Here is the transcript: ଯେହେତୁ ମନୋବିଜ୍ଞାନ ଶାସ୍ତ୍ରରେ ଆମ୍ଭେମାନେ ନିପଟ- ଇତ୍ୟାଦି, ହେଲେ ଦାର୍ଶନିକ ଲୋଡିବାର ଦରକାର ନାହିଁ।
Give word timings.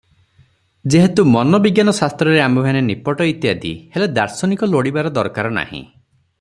ଯେହେତୁ 0.93 1.25
ମନୋବିଜ୍ଞାନ 1.33 1.93
ଶାସ୍ତ୍ରରେ 1.97 2.41
ଆମ୍ଭେମାନେ 2.45 2.81
ନିପଟ- 2.89 3.27
ଇତ୍ୟାଦି, 3.33 3.75
ହେଲେ 3.97 4.11
ଦାର୍ଶନିକ 4.19 4.73
ଲୋଡିବାର 4.75 5.17
ଦରକାର 5.21 5.57
ନାହିଁ। 5.61 5.81